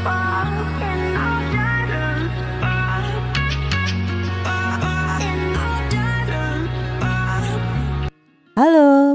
[0.00, 0.16] Halo,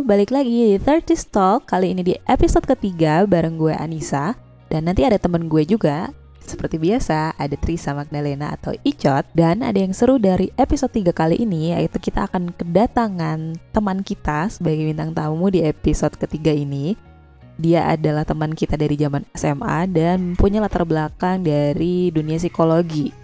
[0.05, 1.65] balik lagi di 30 Talk.
[1.65, 4.37] Kali ini di episode ketiga bareng gue Anissa.
[4.69, 6.13] Dan nanti ada temen gue juga.
[6.45, 9.25] Seperti biasa, ada Trisa Magdalena atau Icot.
[9.33, 14.54] Dan ada yang seru dari episode 3 kali ini Yaitu kita akan kedatangan teman kita
[14.54, 17.14] sebagai bintang tamu di episode ketiga ini
[17.55, 23.15] dia adalah teman kita dari zaman SMA dan punya latar belakang dari dunia psikologi.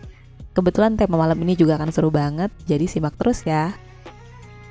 [0.52, 3.72] Kebetulan tema malam ini juga akan seru banget, jadi simak terus ya.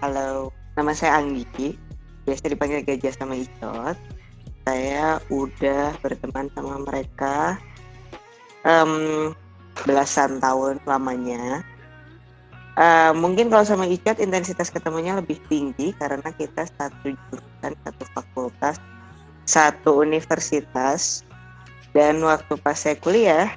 [0.01, 1.77] Halo, nama saya Anggi.
[2.25, 3.97] Biasa dipanggil Gajah sama Icot.
[4.65, 7.57] Saya udah berteman sama mereka
[8.65, 9.33] um,
[9.85, 11.65] belasan tahun lamanya.
[12.81, 18.77] Uh, mungkin kalau sama Icot intensitas ketemunya lebih tinggi karena kita satu jurusan, satu fakultas,
[19.45, 21.25] satu universitas
[21.97, 23.51] dan waktu pas saya kuliah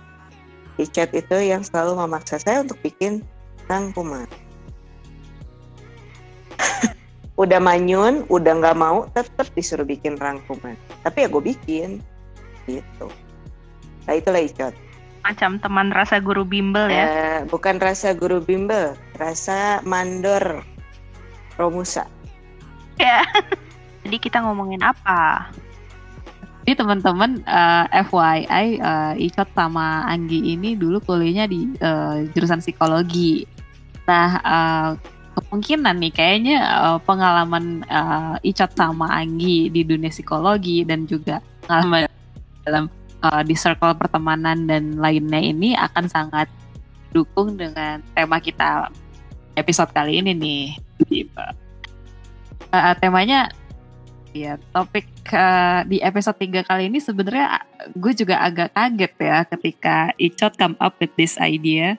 [0.73, 3.21] Icat itu yang selalu memaksa saya untuk bikin
[3.69, 4.25] rangkuman
[7.43, 10.73] udah manyun udah nggak mau tetap disuruh bikin rangkuman
[11.05, 12.01] tapi ya gue bikin
[12.65, 13.11] gitu.
[14.07, 14.73] Nah itulah Icat
[15.23, 17.05] macam teman rasa guru bimbel ya.
[17.07, 20.61] Eh, bukan rasa guru bimbel rasa mandor
[21.55, 22.05] romusa.
[22.99, 23.23] Ya.
[24.03, 25.47] Jadi kita ngomongin apa
[26.63, 32.23] ini teman-teman uh, eh, FYI uh, eh, Icot sama Anggi ini dulu kuliahnya di uh,
[32.31, 33.43] jurusan psikologi.
[34.07, 34.89] Nah, uh,
[35.35, 42.07] kemungkinan nih kayaknya uh, pengalaman uh, Icot sama Anggi di dunia psikologi dan juga pengalaman
[42.63, 42.87] dalam
[43.27, 46.47] uh, di circle pertemanan dan lainnya ini akan sangat
[47.11, 48.87] dukung dengan tema kita
[49.59, 50.63] episode kali ini nih.
[52.71, 53.51] Uh, temanya
[54.33, 57.61] ya topik uh, di episode 3 kali ini sebenarnya
[57.93, 61.95] gue juga agak kaget ya ketika Icot come up with this idea.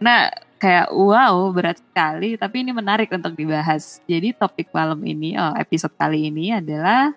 [0.00, 4.00] Nah, kayak wow berat sekali tapi ini menarik untuk dibahas.
[4.08, 7.12] Jadi topik malam ini, oh episode kali ini adalah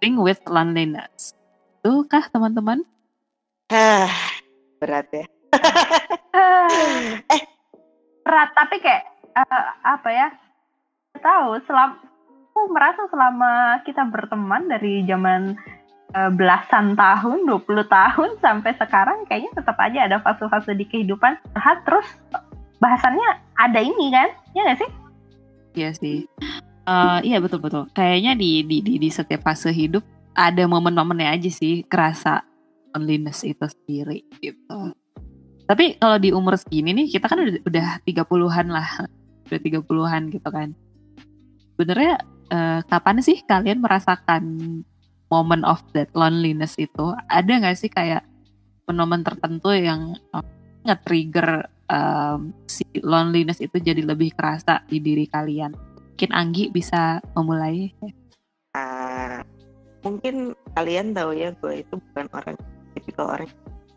[0.00, 1.36] Thing with Loneliness.
[1.84, 2.80] Tuh kah teman-teman?
[4.80, 5.24] Berat ya.
[7.32, 7.42] eh,
[8.24, 9.04] berat tapi kayak
[9.36, 10.28] uh, apa ya?
[11.20, 12.13] Tahu selam
[12.54, 15.58] aku merasa selama kita berteman dari zaman
[16.14, 21.82] uh, belasan tahun, 20 tahun sampai sekarang kayaknya tetap aja ada fase-fase di kehidupan curhat
[21.82, 22.06] terus
[22.78, 24.30] bahasannya ada ini kan?
[24.54, 24.90] Ya gak sih?
[25.74, 26.18] Iya sih.
[26.86, 27.90] Uh, iya betul betul.
[27.90, 30.06] Kayaknya di, di di di setiap fase hidup
[30.38, 32.46] ada momen-momennya aja sih kerasa
[32.94, 34.94] loneliness itu sendiri gitu.
[35.66, 38.88] Tapi kalau di umur segini nih kita kan udah udah 30-an lah.
[39.50, 40.70] Udah 30-an gitu kan.
[41.74, 44.42] Sebenarnya uh, kapan sih kalian merasakan
[45.32, 47.14] moment of that loneliness itu?
[47.28, 48.24] Ada nggak sih kayak
[48.90, 50.44] momen tertentu yang uh,
[50.84, 55.72] nge-trigger um, si loneliness itu jadi lebih kerasa di diri kalian?
[56.14, 57.90] Mungkin Anggi bisa memulai.
[58.74, 59.42] Uh,
[60.04, 62.56] mungkin kalian tahu ya gue itu bukan orang
[62.94, 63.50] tipikal orang.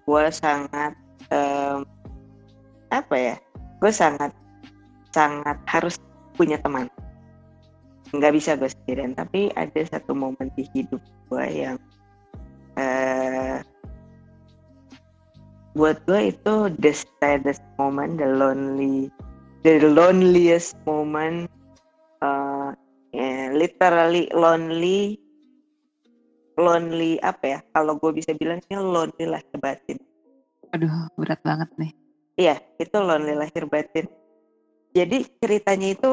[0.08, 0.96] Gue sangat
[1.29, 1.84] um,
[2.90, 3.35] apa ya?
[3.78, 4.34] Gue sangat
[5.14, 5.97] sangat harus
[6.38, 6.85] punya teman
[8.16, 11.78] nggak bisa gue sendirian tapi ada satu momen di hidup gue yang
[12.79, 13.59] uh,
[15.75, 19.12] buat gue itu the saddest moment the lonely
[19.67, 21.51] the loneliest moment
[22.23, 22.72] uh,
[23.12, 25.19] yeah, literally lonely
[26.57, 27.59] lonely apa ya?
[27.72, 29.97] Kalau gue bisa bilangnya lonely lahir batin.
[30.73, 31.91] Aduh berat banget nih.
[32.38, 34.09] Iya itu lonely lahir batin.
[34.97, 36.12] Jadi ceritanya itu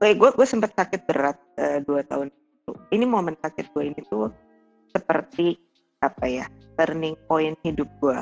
[0.00, 4.00] kayak gue gue sempat sakit berat uh, dua tahun itu ini momen sakit gue ini
[4.08, 4.32] tuh
[4.90, 5.60] seperti
[6.00, 6.46] apa ya
[6.80, 8.18] turning point hidup gue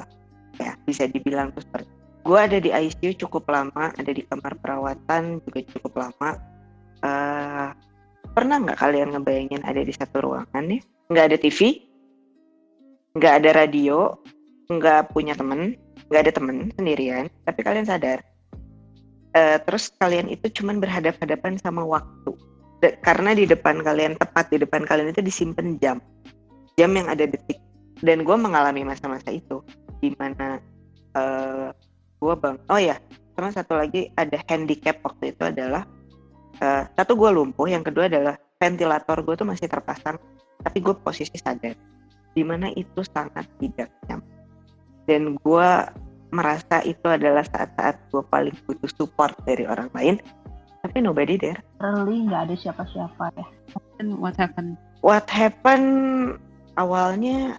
[0.59, 1.89] ya bisa dibilang tuh seperti.
[2.27, 6.31] Gue ada di ICU cukup lama ada di kamar perawatan juga cukup lama.
[6.99, 7.71] Uh,
[8.35, 11.59] pernah nggak kalian ngebayangin ada di satu ruangan ya nggak ada TV
[13.17, 14.15] nggak ada radio
[14.69, 15.75] nggak punya temen
[16.07, 18.21] nggak ada temen sendirian tapi kalian sadar
[19.39, 22.35] uh, terus kalian itu cuman berhadapan-hadapan sama waktu.
[22.83, 25.99] De karena di depan kalian tepat di depan kalian itu disimpan jam.
[26.75, 27.59] Jam yang ada detik.
[27.99, 29.63] Dan gue mengalami masa-masa itu.
[29.99, 30.63] Di mana
[31.19, 31.71] uh,
[32.19, 32.99] gue bang oh ya
[33.39, 35.87] sama satu lagi ada handicap waktu itu adalah
[36.59, 40.19] uh, satu gue lumpuh yang kedua adalah ventilator gue tuh masih terpasang
[40.63, 41.75] tapi gue posisi sadar.
[42.35, 44.39] Di mana itu sangat tidak nyaman.
[45.07, 45.71] Dan gue
[46.29, 50.17] merasa itu adalah saat-saat gue paling butuh support dari orang lain
[50.85, 51.59] tapi nobody there.
[51.83, 53.47] Really nggak ada siapa-siapa ya.
[53.99, 54.79] And what happened?
[55.03, 55.89] What happened
[56.79, 57.59] awalnya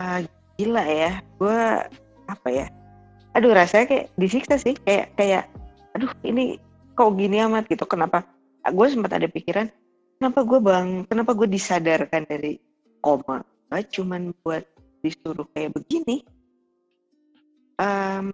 [0.00, 0.24] uh,
[0.56, 1.20] gila ya.
[1.36, 1.60] Gue
[2.26, 2.66] apa ya?
[3.36, 4.74] Aduh rasanya kayak disiksa sih.
[4.80, 5.44] Kayak kayak
[5.92, 6.56] aduh ini
[6.96, 7.84] kok gini amat gitu.
[7.84, 8.24] Kenapa?
[8.72, 9.68] Gue sempat ada pikiran
[10.16, 12.56] kenapa gue bang kenapa gue disadarkan dari
[13.04, 13.44] koma?
[13.68, 14.64] Gak cuman buat
[15.04, 16.24] disuruh kayak begini
[17.80, 18.32] um,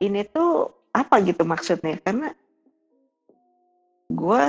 [0.00, 1.98] ini tuh apa gitu maksudnya?
[2.00, 2.30] Karena
[4.12, 4.42] gue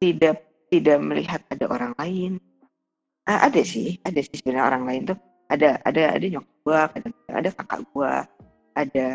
[0.00, 2.32] tidak tidak melihat ada orang lain.
[3.26, 5.18] Ah, ada sih ada sih sebenarnya orang lain tuh.
[5.46, 8.12] Ada ada ada nyokap gue ada ada kakak gue
[8.74, 9.08] ada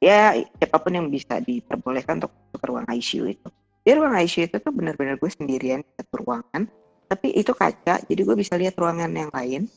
[0.00, 3.48] ya siapa pun yang bisa diperbolehkan untuk ke ruang ICU itu.
[3.84, 6.68] Di ruang ICU itu tuh benar-benar gue sendirian di satu ruangan
[7.08, 9.68] tapi itu kaca jadi gue bisa lihat ruangan yang lain.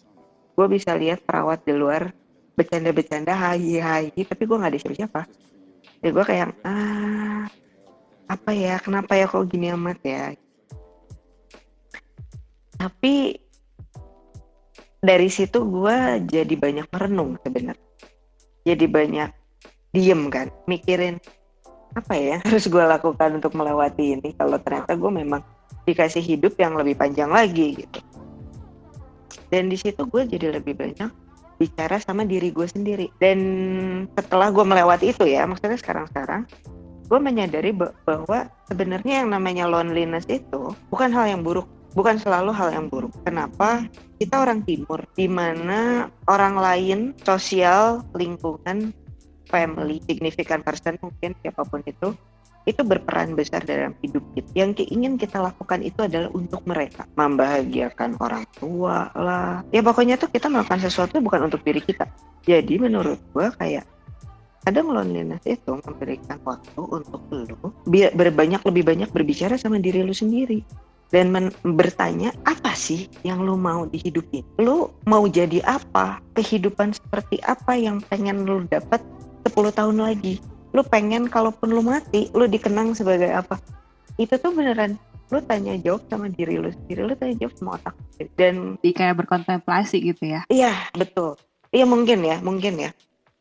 [0.52, 2.12] Gue bisa lihat perawat di luar
[2.56, 5.22] bercanda-bercanda hai hai tapi gue nggak ada siapa-siapa.
[6.02, 7.46] Ya gue kayak ah
[8.32, 10.24] apa ya kenapa ya kok gini amat ya?
[12.80, 13.38] Tapi
[15.02, 15.98] dari situ gue
[16.30, 17.90] jadi banyak merenung sebenarnya.
[18.62, 19.30] Jadi banyak
[19.92, 21.20] diem kan mikirin
[21.92, 25.44] apa ya yang harus gue lakukan untuk melewati ini kalau ternyata gue memang
[25.84, 28.00] dikasih hidup yang lebih panjang lagi gitu.
[29.52, 31.12] Dan di situ gue jadi lebih banyak
[31.62, 33.14] bicara sama diri gue sendiri.
[33.22, 33.40] Dan
[34.18, 36.50] setelah gue melewati itu ya maksudnya sekarang-sekarang
[37.06, 42.72] gue menyadari bahwa sebenarnya yang namanya loneliness itu bukan hal yang buruk bukan selalu hal
[42.72, 43.12] yang buruk.
[43.28, 43.84] Kenapa?
[44.16, 48.96] Kita orang timur di mana orang lain sosial lingkungan
[49.52, 52.16] family significant person mungkin siapa pun itu
[52.70, 54.50] itu berperan besar dalam hidup kita.
[54.54, 59.66] Yang ingin kita lakukan itu adalah untuk mereka, membahagiakan orang tua lah.
[59.74, 62.06] Ya pokoknya tuh kita melakukan sesuatu bukan untuk diri kita.
[62.46, 63.86] Jadi menurut gue kayak
[64.62, 67.74] kadang loneliness itu memberikan waktu untuk lu
[68.14, 70.62] berbanyak lebih banyak berbicara sama diri lu sendiri
[71.10, 71.34] dan
[71.66, 78.00] bertanya apa sih yang lu mau dihidupin lu mau jadi apa kehidupan seperti apa yang
[78.06, 79.02] pengen lu dapat
[79.50, 80.38] 10 tahun lagi
[80.72, 83.60] lu pengen kalaupun lu mati lu dikenang sebagai apa?
[84.16, 84.96] Itu tuh beneran
[85.32, 87.96] lu tanya jawab sama diri lu sendiri lu tanya jawab sama otak
[88.36, 90.44] dan di kayak berkontemplasi gitu ya?
[90.52, 91.40] Iya betul.
[91.72, 92.92] Iya mungkin ya mungkin ya.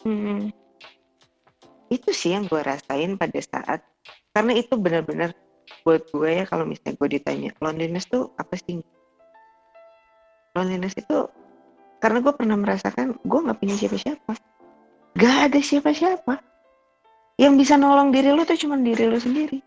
[0.06, 0.54] Hmm,
[1.90, 3.82] itu sih yang gue rasain pada saat
[4.30, 5.34] karena itu benar-benar
[5.82, 8.78] buat gue ya kalau misalnya gue ditanya loneliness tuh apa sih?
[10.54, 11.26] Loneliness itu
[11.98, 14.32] karena gue pernah merasakan gue nggak punya siapa-siapa.
[15.18, 16.49] Gak ada siapa-siapa
[17.40, 19.64] yang bisa nolong diri lu tuh cuma diri lu sendiri.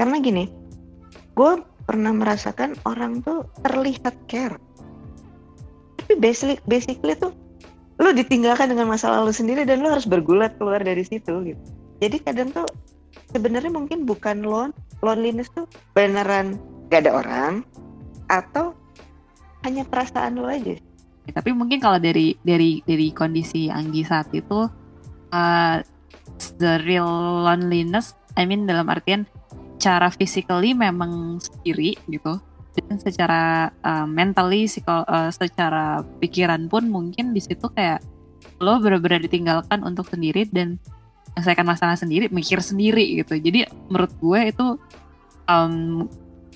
[0.00, 0.48] Karena gini
[1.36, 1.52] gue
[1.84, 4.56] pernah merasakan orang tuh terlihat care.
[6.00, 7.36] Tapi basically basically tuh
[8.00, 11.62] lu ditinggalkan dengan masa lalu sendiri dan lu harus bergulat keluar dari situ gitu.
[12.00, 12.66] Jadi kadang tuh
[13.30, 14.70] sebenarnya mungkin bukan lon
[15.04, 16.56] loneliness tuh beneran
[16.88, 17.52] gak ada orang
[18.32, 18.72] atau
[19.68, 20.80] hanya perasaan lu aja.
[21.28, 24.68] Tapi mungkin kalau dari dari dari kondisi Anggi saat itu
[25.32, 25.76] uh,
[26.58, 27.08] the real
[27.44, 28.14] loneliness.
[28.34, 29.26] I mean dalam artian
[29.78, 32.40] cara physically memang sendiri gitu.
[32.74, 38.02] Dan secara uh, mentally psiko, uh, secara pikiran pun mungkin di situ kayak
[38.58, 40.82] lo benar-benar ditinggalkan untuk sendiri dan
[41.34, 43.34] menyelesaikan masalah sendiri mikir sendiri gitu.
[43.38, 44.66] Jadi menurut gue itu
[45.50, 46.06] um,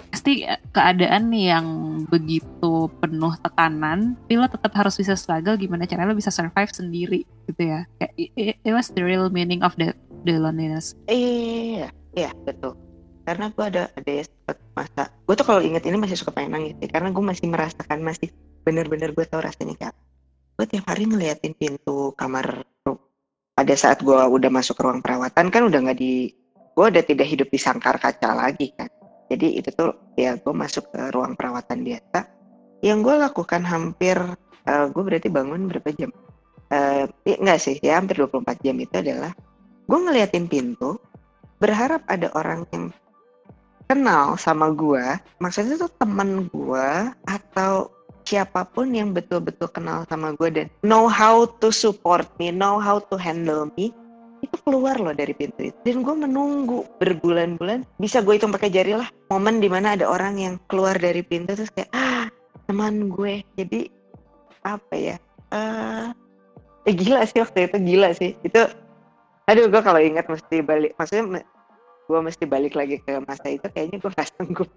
[0.09, 1.67] pasti keadaan yang
[2.09, 7.23] begitu penuh tekanan, tapi lo tetap harus bisa struggle gimana caranya lo bisa survive sendiri
[7.49, 7.85] gitu ya.
[8.01, 9.93] Kayak it, it was the real meaning of the
[10.25, 10.97] the loneliness.
[11.09, 12.75] Iya, iya betul.
[13.29, 14.25] Karena gue ada ada ya
[14.73, 18.01] masa, gue tuh kalau inget ini masih suka pengen nangis sih, karena gue masih merasakan
[18.01, 18.33] masih
[18.65, 19.95] bener-bener gue tau rasanya kayak
[20.59, 22.67] gue tiap hari ngeliatin pintu kamar
[23.55, 26.31] pada saat gue udah masuk ke ruang perawatan kan udah nggak di
[26.75, 28.91] gue udah tidak hidup di sangkar kaca lagi kan
[29.29, 32.29] jadi itu tuh ya gue masuk ke ruang perawatan biasa.
[32.81, 36.11] Yang gue lakukan hampir uh, eh, gue berarti bangun berapa jam?
[36.69, 39.33] Uh, enggak sih ya hampir 24 jam itu adalah
[39.89, 41.01] gue ngeliatin pintu
[41.57, 42.93] berharap ada orang yang
[43.89, 45.01] kenal sama gue
[45.41, 46.89] maksudnya tuh teman gue
[47.25, 47.89] atau
[48.29, 53.01] siapa pun yang betul-betul kenal sama gue dan know how to support me, know how
[53.01, 53.89] to handle me,
[54.45, 58.95] itu keluar loh dari pintu itu dan gue menunggu berbulan-bulan bisa gue hitung pakai jari
[58.95, 62.27] lah momen di mana ada orang yang keluar dari pintu terus kayak ah
[62.69, 63.41] teman gue.
[63.57, 63.89] Jadi
[64.63, 65.17] apa ya
[65.57, 66.13] uh,
[66.85, 68.37] eh, gila sih waktu itu gila sih.
[68.45, 68.69] Itu
[69.49, 71.41] aduh gue kalau ingat mesti balik maksudnya
[72.09, 74.69] gue mesti balik lagi ke masa itu kayaknya gue gak sanggup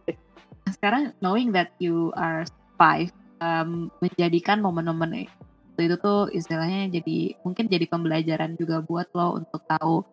[0.72, 2.48] sekarang knowing that you are
[2.80, 3.12] five
[3.44, 5.28] um, menjadikan momen-momen
[5.82, 10.06] itu tuh istilahnya jadi mungkin jadi pembelajaran juga buat lo untuk tahu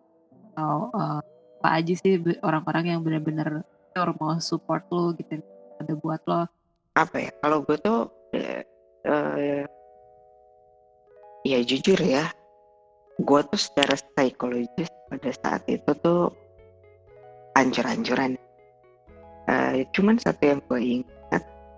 [0.57, 1.19] oh, uh,
[1.59, 3.67] apa aja sih orang-orang yang benar-benar
[4.15, 5.43] mau support lo gitu
[5.79, 6.47] ada buat lo.
[6.95, 8.07] Apa ya kalau gue tuh
[9.05, 9.63] uh,
[11.43, 12.27] ya jujur ya
[13.19, 16.31] gue tuh secara psikologis pada saat itu tuh
[17.59, 18.39] ancur-ancuran
[19.51, 21.18] uh, cuman satu yang gue ingat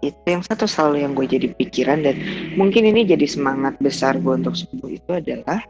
[0.01, 2.17] itu yang satu selalu yang gue jadi pikiran dan
[2.57, 5.61] mungkin ini jadi semangat besar gue untuk sembuh itu adalah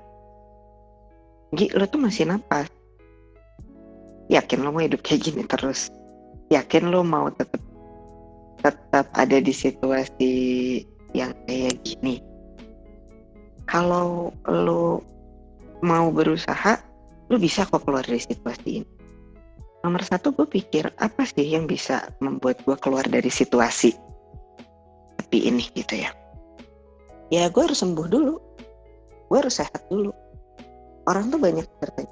[1.52, 2.72] Gi, lo tuh masih napas.
[4.32, 5.92] Yakin lo mau hidup kayak gini terus?
[6.48, 7.60] Yakin lo mau tetap
[8.64, 10.32] tetap ada di situasi
[11.12, 12.24] yang kayak gini?
[13.68, 15.04] Kalau lo
[15.84, 16.80] mau berusaha
[17.28, 18.92] lo bisa kok keluar dari situasi ini.
[19.84, 23.92] Nomor satu gue pikir apa sih yang bisa membuat gue keluar dari situasi
[25.32, 26.12] sepi ini gitu ya.
[27.32, 28.36] Ya gue harus sembuh dulu.
[29.32, 30.12] Gue harus sehat dulu.
[31.08, 32.12] Orang tuh banyak bertanya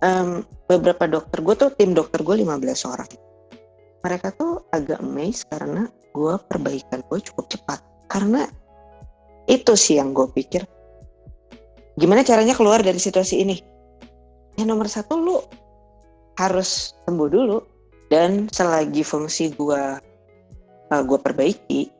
[0.00, 3.10] um, beberapa dokter gue tuh tim dokter gue 15 orang.
[4.00, 5.84] Mereka tuh agak amazed karena
[6.16, 7.84] gue perbaikan gue cukup cepat.
[8.08, 8.48] Karena
[9.44, 10.64] itu sih yang gue pikir
[12.00, 13.60] gimana caranya keluar dari situasi ini?
[14.56, 15.36] Yang nomor satu lu
[16.40, 17.58] harus sembuh dulu.
[18.08, 19.82] Dan selagi fungsi gue
[20.88, 21.93] uh, gue perbaiki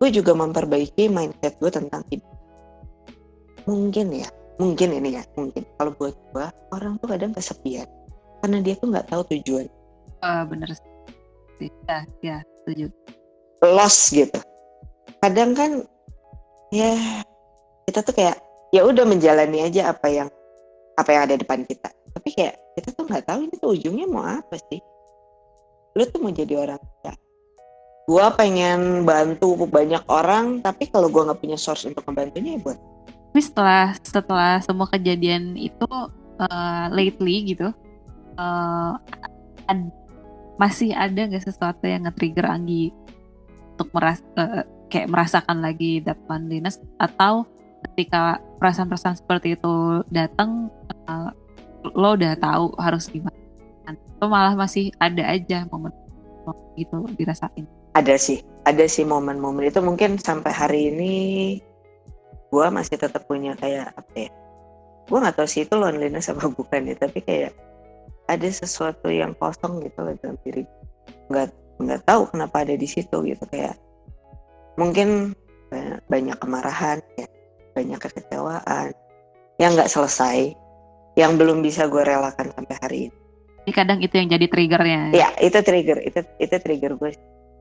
[0.00, 2.24] gue juga memperbaiki mindset gue tentang hidup.
[3.68, 4.28] Mungkin ya
[4.60, 5.64] mungkin ini ya mungkin.
[5.80, 7.88] Kalau buat gua orang tuh kadang kesepian.
[8.44, 9.68] Karena dia tuh nggak tahu tujuan.
[10.20, 11.72] Uh, bener sih.
[11.88, 12.92] Ya ya setuju.
[13.64, 14.40] Lost gitu.
[15.24, 15.84] Kadang kan
[16.72, 16.92] ya
[17.88, 18.36] kita tuh kayak
[18.72, 20.28] ya udah menjalani aja apa yang
[20.96, 21.88] apa yang ada depan kita.
[22.16, 24.80] Tapi kayak kita tuh nggak tahu ini tuh ujungnya mau apa sih.
[25.96, 27.12] Lu tuh mau jadi orang ya
[28.10, 32.78] gua pengen bantu banyak orang tapi kalau gua nggak punya source untuk membantunya ya buat
[33.30, 35.86] tapi setelah setelah semua kejadian itu
[36.42, 37.70] uh, lately gitu
[38.34, 38.98] uh,
[39.70, 39.86] ad,
[40.58, 42.90] masih ada nggak sesuatu yang nge-trigger Anggi
[43.76, 46.82] untuk meras uh, kayak merasakan lagi that loneliness?
[47.00, 47.48] Atau
[47.88, 50.68] ketika perasaan-perasaan seperti itu datang
[51.08, 51.32] uh,
[51.96, 53.36] lo udah tahu harus gimana?
[53.88, 55.94] Atau malah masih ada aja momen
[56.74, 59.66] gitu dirasain ada sih ada sih momen-momen.
[59.66, 61.14] Itu mungkin sampai hari ini
[62.50, 64.30] gue masih tetap punya kayak apa ya
[65.10, 67.54] gue nggak tahu sih itu loneliness apa bukan ya tapi kayak
[68.30, 70.62] ada sesuatu yang kosong gitu loh dalam diri.
[71.30, 73.74] Nggak nggak tahu kenapa ada di situ gitu kayak
[74.76, 75.34] mungkin
[76.10, 77.26] banyak, kemarahan ya
[77.74, 78.90] banyak kekecewaan
[79.62, 80.54] yang nggak selesai
[81.14, 83.18] yang belum bisa gue relakan sampai hari ini.
[83.60, 85.02] Jadi kadang itu yang jadi triggernya.
[85.14, 87.10] Ya itu trigger itu itu trigger gue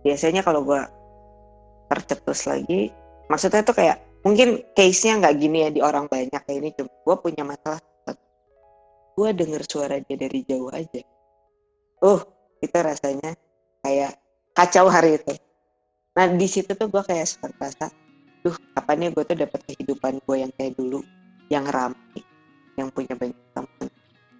[0.05, 0.81] biasanya kalau gue
[1.89, 2.93] tercetus lagi
[3.27, 7.15] maksudnya tuh kayak mungkin case-nya nggak gini ya di orang banyak kayak ini cuma gue
[7.19, 7.79] punya masalah
[9.19, 11.03] gue denger suara dia dari jauh aja.
[11.99, 12.23] Uh
[12.63, 13.35] itu rasanya
[13.83, 14.15] kayak
[14.55, 15.35] kacau hari itu.
[16.15, 17.91] Nah di situ tuh gue kayak seperti rasa
[18.39, 21.03] duh kapan ya gue tuh dapat kehidupan gue yang kayak dulu
[21.51, 22.23] yang ramai
[22.79, 23.87] yang punya banyak teman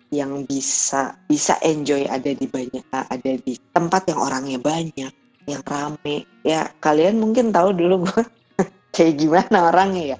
[0.08, 5.12] yang bisa bisa enjoy ada di banyak ada di tempat yang orangnya banyak
[5.50, 6.26] yang rame.
[6.46, 8.22] Ya kalian mungkin tahu dulu gue
[8.96, 10.18] kayak gimana orangnya ya.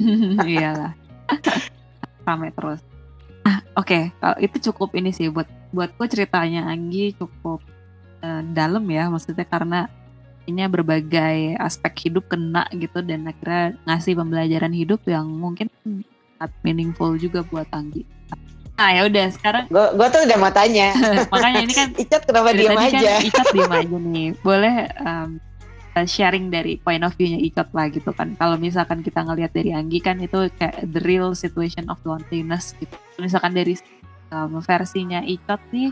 [0.50, 0.92] Iyalah.
[2.26, 2.80] Rame terus.
[3.46, 3.88] Ah oke.
[3.88, 4.02] Okay.
[4.20, 7.62] kalau itu cukup ini sih buat buatku ceritanya Anggi cukup
[8.20, 9.86] uh, dalam ya maksudnya karena
[10.48, 17.14] ini berbagai aspek hidup kena gitu dan akhirnya ngasih pembelajaran hidup yang mungkin sangat meaningful
[17.20, 18.02] juga buat Anggi.
[18.80, 20.96] Nah ya udah sekarang gue tuh udah mau tanya
[21.32, 25.30] makanya ini kan Icat kenapa diam kan aja kan Icat diam aja nih boleh um,
[26.06, 28.32] sharing dari point of view-nya Icot lah gitu kan.
[28.38, 32.94] Kalau misalkan kita ngelihat dari Anggi kan itu kayak the real situation of loneliness gitu.
[33.18, 33.74] Misalkan dari
[34.30, 35.90] um, versinya Icot nih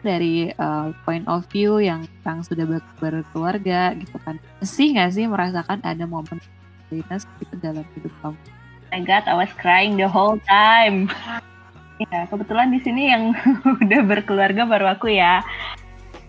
[0.00, 4.40] dari uh, point of view yang yang sudah ber berkeluarga gitu kan.
[4.64, 6.40] Sih nggak sih merasakan ada momen
[6.88, 8.38] loneliness gitu dalam hidup kamu?
[8.38, 11.10] Oh my God, I was crying the whole time.
[12.00, 13.32] ya, kebetulan di sini yang
[13.82, 15.40] udah berkeluarga baru aku ya.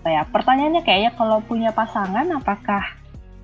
[0.07, 2.95] Ya pertanyaannya kayaknya kalau punya pasangan apakah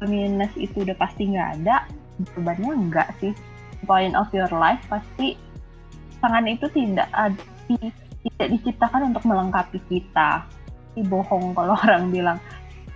[0.07, 1.87] minus itu udah pasti nggak ada?
[2.31, 3.35] Jawabannya enggak sih.
[3.83, 5.35] Point of your life pasti
[6.19, 7.11] pasangan itu tidak
[8.23, 10.47] tidak diciptakan untuk melengkapi kita.
[10.95, 12.39] Ini bohong kalau orang bilang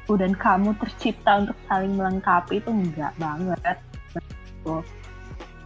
[0.07, 3.77] dan kamu tercipta untuk saling melengkapi itu enggak banget.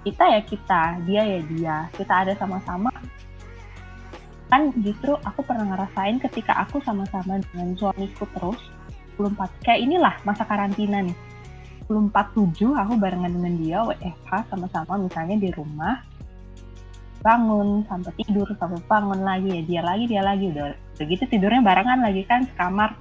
[0.01, 1.77] Kita ya kita dia ya dia.
[1.93, 2.90] Kita ada sama-sama
[4.51, 8.59] kan justru aku pernah ngerasain ketika aku sama-sama dengan suamiku terus
[9.15, 11.15] 24 kayak inilah masa karantina nih.
[11.87, 15.99] 47 aku barengan dengan dia WFH sama-sama misalnya di rumah
[17.19, 21.99] bangun sampai tidur sampai bangun lagi ya dia lagi dia lagi udah begitu tidurnya barengan
[22.03, 22.95] lagi kan sekamar.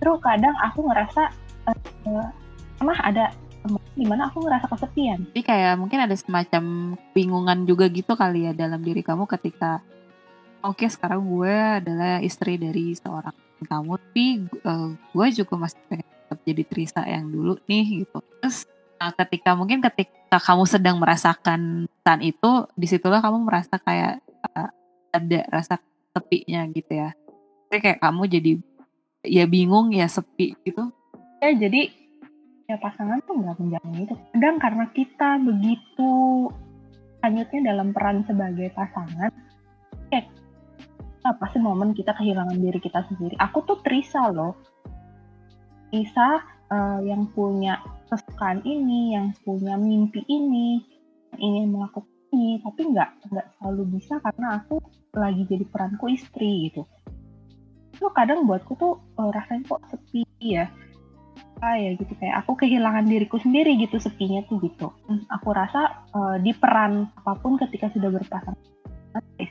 [0.00, 1.22] Terus kadang aku ngerasa
[1.72, 2.28] uh,
[2.80, 3.32] emang ada
[3.98, 5.28] di mana aku ngerasa kesepian.
[5.34, 9.82] Jadi kayak mungkin ada semacam bingungan juga gitu kali ya dalam diri kamu ketika
[10.62, 13.34] oke sekarang gue adalah istri dari seorang
[13.66, 14.26] kamu tapi
[14.62, 18.20] uh, gue juga masih pengen tetap jadi Trisa yang dulu nih gitu.
[18.44, 18.68] Terus
[19.00, 24.20] nah, ketika mungkin ketika kamu sedang merasakan saat itu di situlah kamu merasa kayak
[24.52, 24.68] uh,
[25.10, 25.80] ada rasa
[26.12, 27.16] sepinya gitu ya.
[27.68, 28.52] Tapi kayak kamu jadi
[29.24, 30.92] ya bingung ya sepi gitu.
[31.40, 31.88] Ya jadi
[32.68, 34.14] ya pasangan tuh nggak menjalani itu.
[34.36, 36.12] Kadang karena kita begitu
[37.24, 39.32] hanyutnya dalam peran sebagai pasangan,
[41.28, 43.36] apa sih momen kita kehilangan diri kita sendiri.
[43.36, 44.56] Aku tuh Trisa loh.
[45.92, 46.40] Trisa
[46.72, 50.80] uh, yang punya kesukaan ini, yang punya mimpi ini,
[51.36, 54.80] ingin melakukan ini, tapi nggak nggak selalu bisa karena aku
[55.12, 56.88] lagi jadi peranku istri gitu.
[57.92, 60.72] Itu kadang buatku tuh uh, rasanya kok sepi ya
[61.58, 66.06] apa ya gitu kayak aku kehilangan diriku sendiri gitu sepinya tuh gitu hmm, aku rasa
[66.14, 68.54] uh, di peran apa pun ketika sudah berpasangan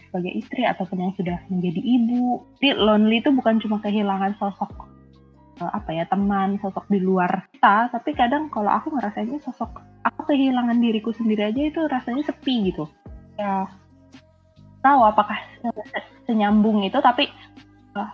[0.07, 2.41] sebagai istri ataupun yang sudah menjadi ibu.
[2.57, 4.87] Jadi lonely itu bukan cuma kehilangan sosok
[5.61, 10.33] uh, apa ya teman sosok di luar kita tapi kadang kalau aku ngerasainnya sosok aku
[10.33, 12.85] kehilangan diriku sendiri aja itu rasanya sepi gitu.
[13.37, 13.67] Ya
[14.81, 15.37] tahu apakah
[16.29, 17.27] senyambung itu tapi
[17.97, 18.11] uh,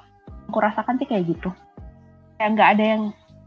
[0.50, 1.50] aku rasakan sih kayak gitu.
[2.40, 3.04] Kayak nggak ada yang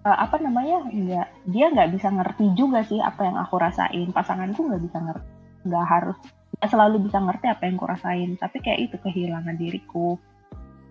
[0.06, 4.08] uh, apa namanya nggak dia nggak bisa ngerti juga sih apa yang aku rasain.
[4.14, 5.28] Pasanganku nggak bisa ngerti
[5.66, 6.18] nggak harus
[6.56, 10.16] gak selalu bisa ngerti apa yang aku rasain tapi kayak itu kehilangan diriku.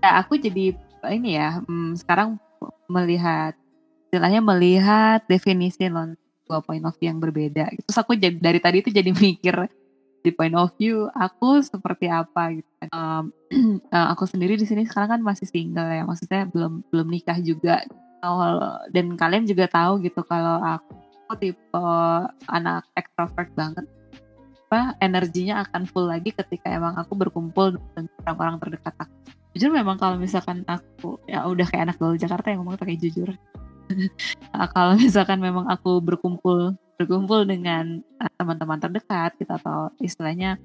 [0.04, 0.78] Ya aku jadi
[1.12, 2.38] ini ya hmm, sekarang
[2.90, 3.58] melihat
[4.10, 6.14] istilahnya melihat definisi non
[6.46, 9.66] dua point of view yang berbeda terus aku jadi dari tadi itu jadi mikir
[10.26, 13.30] di point of view aku seperti apa gitu um,
[14.14, 17.86] aku sendiri di sini sekarang kan masih single ya maksudnya belum belum nikah juga.
[18.90, 21.86] Dan kalian juga tahu gitu kalau aku tipe
[22.50, 23.86] anak ekstrovert banget
[24.76, 29.16] apa energinya akan full lagi ketika emang aku berkumpul dengan orang-orang terdekat aku.
[29.56, 33.32] Jujur memang kalau misalkan aku ya udah kayak anak gaul Jakarta yang ngomong pakai jujur.
[34.56, 40.58] Nah, kalau misalkan memang aku berkumpul berkumpul dengan uh, teman-teman terdekat gitu atau istilahnya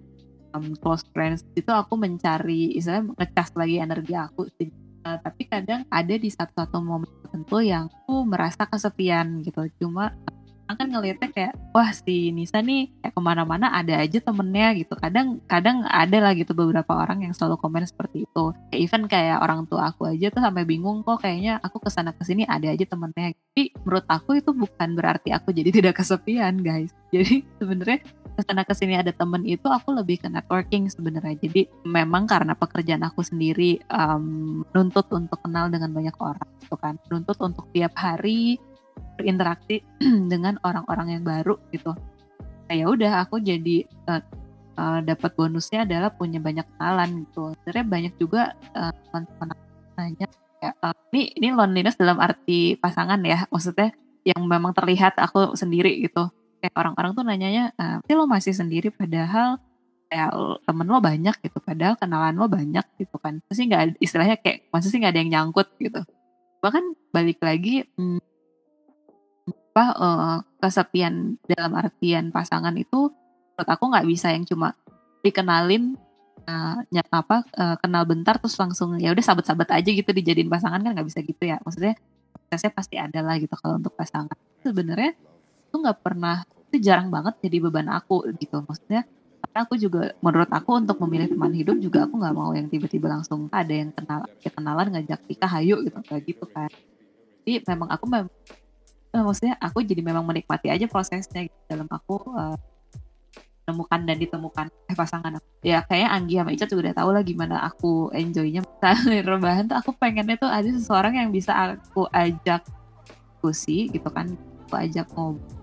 [0.56, 4.48] um, close friends itu aku mencari istilahnya ngecas lagi energi aku
[5.04, 9.68] uh, tapi kadang ada di satu-satu momen tertentu yang aku merasa kesepian gitu.
[9.76, 10.16] Cuma
[10.76, 14.94] kan ngelihatnya kayak wah si Nisa nih kayak ke mana-mana ada aja temennya gitu.
[14.98, 18.44] Kadang kadang ada lah gitu beberapa orang yang selalu komen seperti itu.
[18.70, 22.10] Kayak even kayak orang tua aku aja tuh sampai bingung kok kayaknya aku ke sana
[22.12, 23.32] ke sini ada aja temennya.
[23.32, 26.92] Tapi menurut aku itu bukan berarti aku jadi tidak kesepian guys.
[27.10, 28.00] Jadi sebenarnya
[28.40, 31.36] ke sana ke sini ada temen itu aku lebih ke networking sebenarnya.
[31.36, 36.96] Jadi memang karena pekerjaan aku sendiri um, nuntut untuk kenal dengan banyak orang gitu kan.
[37.12, 38.56] Nuntut untuk tiap hari
[39.20, 39.84] berinteraksi
[40.32, 41.92] dengan orang-orang yang baru gitu.
[42.70, 44.22] Nah, ya udah aku jadi uh,
[44.78, 47.52] uh, dapat bonusnya adalah punya banyak kenalan gitu.
[47.60, 49.48] Sebenarnya banyak juga uh, teman-teman
[50.00, 50.26] nanya
[50.62, 53.44] ya, uh, ini ini loneliness dalam arti pasangan ya?
[53.52, 53.92] Maksudnya
[54.24, 56.30] yang memang terlihat aku sendiri gitu.
[56.60, 58.92] Kayak orang-orang tuh nanyanya tapi lo masih sendiri?
[58.92, 59.56] Padahal
[60.06, 60.30] kayak
[60.62, 61.58] temen lo banyak gitu.
[61.58, 63.42] Padahal kenalan lo banyak gitu kan.
[63.50, 66.06] Pasti nggak istilahnya kayak masih sih nggak ada yang nyangkut gitu.
[66.60, 68.20] Bahkan balik lagi hmm,
[69.70, 73.14] apa uh, kesepian dalam artian pasangan itu
[73.54, 74.74] menurut aku nggak bisa yang cuma
[75.22, 75.94] dikenalin
[76.48, 80.90] uh, apa uh, kenal bentar terus langsung ya udah sahabat-sahabat aja gitu dijadiin pasangan kan
[80.96, 81.62] nggak bisa gitu ya.
[81.62, 81.94] Maksudnya
[82.32, 84.34] prosesnya pasti ada lah gitu kalau untuk pasangan.
[84.64, 85.14] Sebenarnya
[85.70, 88.62] itu nggak pernah itu jarang banget jadi beban aku gitu.
[88.66, 89.06] Maksudnya
[89.40, 93.08] karena aku juga menurut aku untuk memilih teman hidup juga aku nggak mau yang tiba-tiba
[93.08, 95.98] langsung ada yang kenal ya kenalan ngajak nikah hayu gitu.
[96.06, 96.70] Kayak gitu kan.
[97.46, 98.26] Jadi memang aku mem
[99.14, 102.56] uh, maksudnya aku jadi memang menikmati aja prosesnya gitu, dalam aku uh,
[103.70, 105.46] menemukan dan ditemukan eh pasangan aku.
[105.62, 108.66] ya kayak Anggi sama Ica juga udah tahu lah gimana aku enjoynya.
[109.30, 112.66] Rebahan tuh aku pengennya tuh ada seseorang yang bisa aku ajak
[113.38, 114.34] diskusi gitu kan
[114.66, 115.60] aku ajak ngobrol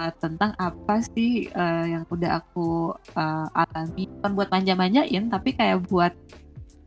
[0.00, 4.08] uh, tentang apa sih uh, yang udah aku uh, alami.
[4.08, 6.16] Bukan buat manja-manjain tapi kayak buat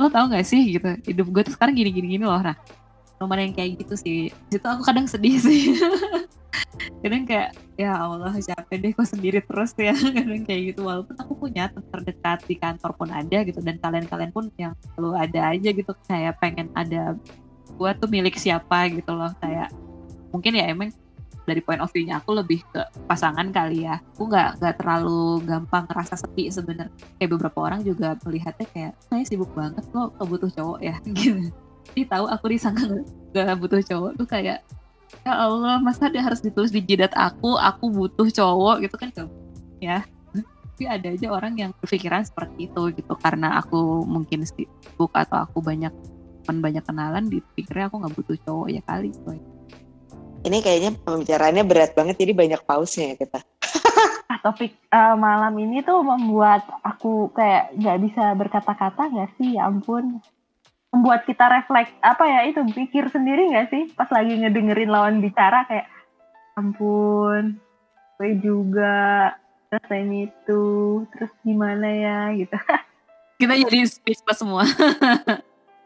[0.02, 2.42] lo tau gak sih gitu hidup gue tuh sekarang gini-gini gini loh.
[2.42, 2.58] Nah
[3.24, 4.18] nomor yang kayak gitu sih.
[4.52, 5.74] Itu aku kadang sedih sih.
[7.02, 9.96] Kadang kayak ya Allah capek deh kok sendiri terus ya.
[10.18, 10.86] Kadang kayak gitu.
[10.86, 15.40] Walaupun aku punya terdekat di kantor pun ada gitu dan kalian-kalian pun yang selalu ada
[15.56, 15.92] aja gitu.
[16.06, 17.18] Kayak pengen ada
[17.80, 19.32] buat tuh milik siapa gitu loh.
[19.42, 19.72] Kayak
[20.32, 20.92] mungkin ya emang
[21.44, 24.00] dari point of view-nya aku lebih ke pasangan kali ya.
[24.16, 26.94] Aku nggak nggak terlalu gampang ngerasa sepi sebenarnya.
[27.20, 30.96] Kayak beberapa orang juga melihatnya kayak saya sibuk banget kok kebutuh cowok ya?
[31.14, 31.52] Gitu.
[31.92, 33.04] Dia tahu aku disangka
[33.36, 34.64] gak butuh cowok tuh kayak
[35.22, 37.60] ya Allah masa dia harus ditulis di jidat aku?
[37.60, 39.10] Aku butuh cowok gitu kan
[39.84, 40.08] ya.
[40.74, 43.14] Tapi ada aja orang yang berpikiran seperti itu gitu.
[43.20, 45.94] Karena aku mungkin sibuk atau aku banyak
[46.44, 49.40] teman banyak kenalan dipikirnya aku nggak butuh cowok ya kali boy.
[50.44, 53.40] ini kayaknya pembicaraannya berat banget jadi banyak pausnya ya kita.
[54.28, 59.56] Ah, topik uh, malam ini tuh membuat aku kayak nggak bisa berkata-kata nggak sih?
[59.56, 60.20] Ya ampun
[60.94, 63.84] membuat kita refleks apa ya itu pikir sendiri nggak sih?
[63.98, 65.90] Pas lagi ngedengerin lawan bicara kayak
[66.54, 67.58] ampun
[68.22, 69.34] gue juga
[69.90, 70.64] ini itu
[71.10, 72.20] terus gimana ya?
[72.38, 72.54] gitu.
[73.42, 74.64] Kita jadi speechless semua.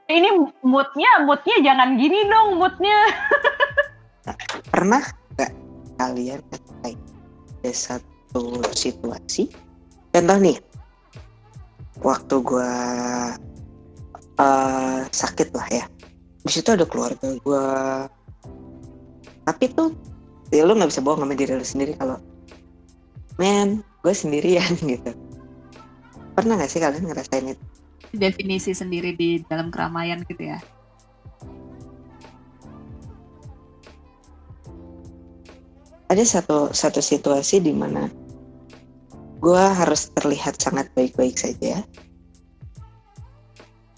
[0.08, 0.30] Ini
[0.63, 3.00] moodnya moodnya jangan gini dong moodnya.
[4.72, 5.04] Pernah
[5.36, 5.52] nggak
[6.00, 6.39] kalian
[6.84, 6.96] kayak
[7.60, 9.52] ada satu situasi?
[10.15, 10.56] Contoh nih
[12.00, 12.72] waktu gue
[14.38, 15.86] uh, sakit lah ya.
[16.41, 17.65] Di situ ada keluarga gue
[19.47, 19.95] tapi tuh
[20.52, 22.19] ya lu nggak bisa bohong sama diri lu sendiri kalau
[23.39, 25.12] men gue sendirian gitu.
[26.38, 27.63] Pernah nggak sih kalian ngerasain itu?
[28.13, 30.60] Definisi sendiri di dalam keramaian gitu ya?
[36.08, 38.08] Ada satu satu situasi di mana
[39.38, 41.84] gue harus terlihat sangat baik-baik saja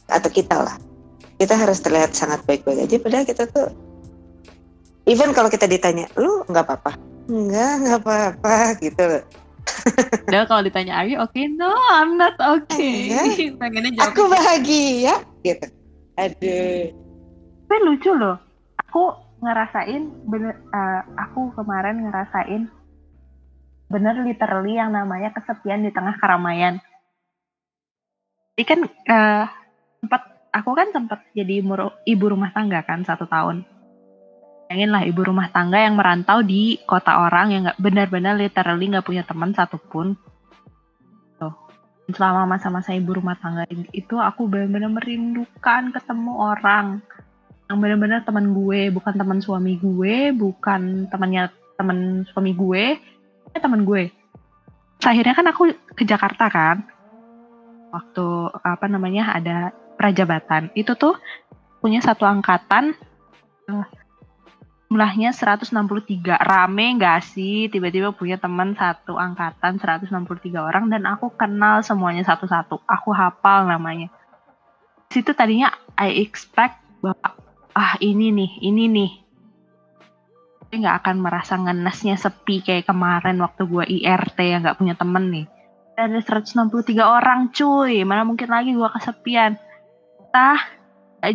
[0.09, 0.75] atau kita lah
[1.39, 3.69] kita harus terlihat sangat baik-baik aja padahal kita tuh
[5.07, 6.97] even kalau kita ditanya lu nggak apa-apa
[7.29, 9.23] nggak nggak apa-apa gitu
[10.25, 11.45] Padahal kalau ditanya are you okay?
[11.45, 13.13] No, I'm not okay.
[13.61, 15.67] Pengennya jawab aku bahagia gitu.
[16.17, 16.83] Aduh.
[17.69, 18.37] Tapi lucu loh.
[18.89, 22.67] Aku ngerasain bener uh, aku kemarin ngerasain
[23.89, 26.77] bener literally yang namanya kesepian di tengah keramaian.
[28.57, 29.45] Jadi kan uh,
[29.99, 31.61] sempat aku kan sempat jadi
[32.05, 33.63] ibu rumah tangga kan satu tahun.
[34.69, 39.05] Pengen lah ibu rumah tangga yang merantau di kota orang yang nggak benar-benar literally nggak
[39.05, 40.13] punya teman satupun.
[41.41, 41.53] Tuh.
[42.13, 47.01] Selama masa-masa ibu rumah tangga itu aku benar-benar merindukan ketemu orang.
[47.69, 52.97] Yang benar-benar teman gue bukan teman suami gue bukan temannya teman suami gue
[53.53, 54.13] ya teman gue.
[55.01, 56.85] Akhirnya kan aku ke Jakarta kan.
[57.89, 60.71] Waktu apa namanya ada prajabatan.
[60.79, 61.19] Itu tuh
[61.83, 62.95] punya satu angkatan
[63.67, 63.87] uh,
[64.87, 65.75] jumlahnya 163
[66.39, 67.67] rame gak sih?
[67.67, 70.15] Tiba-tiba punya teman satu angkatan 163
[70.55, 72.79] orang dan aku kenal semuanya satu-satu.
[72.87, 74.07] Aku hafal namanya.
[75.11, 77.35] Situ tadinya I expect bahwa
[77.75, 79.11] ah ini nih ini nih.
[80.69, 85.45] Nggak akan merasa ngenesnya sepi kayak kemarin waktu gue IRT yang nggak punya temen nih.
[85.99, 86.71] Ada 163
[87.03, 88.05] orang cuy.
[88.05, 89.57] Mana mungkin lagi gue kesepian
[90.31, 90.61] tah